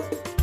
[0.00, 0.33] え?